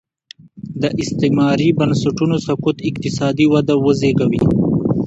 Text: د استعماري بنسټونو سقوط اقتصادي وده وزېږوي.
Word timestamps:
د 0.81 0.83
استعماري 1.01 1.69
بنسټونو 1.79 2.35
سقوط 2.47 2.77
اقتصادي 2.89 3.45
وده 3.53 3.75
وزېږوي. 3.85 4.41